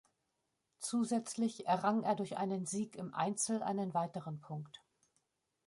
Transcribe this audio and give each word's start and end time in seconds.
Zusätzlich 0.79 1.67
errang 1.67 2.01
er 2.01 2.15
durch 2.15 2.35
einen 2.35 2.65
Sieg 2.65 2.95
im 2.95 3.13
Einzel 3.13 3.61
einen 3.61 3.93
weiteren 3.93 4.41
Punkt. 4.41 4.83